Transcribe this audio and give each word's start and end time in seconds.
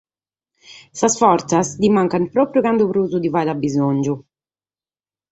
Sas 0.99 1.17
fortzas 1.23 1.67
li 1.83 1.89
mancant 1.97 2.25
pròpiu 2.37 2.61
cando 2.65 2.87
prus 2.91 3.11
li 3.21 3.29
faghent 3.35 3.53
a 3.53 3.59
bisòngiu! 3.61 4.15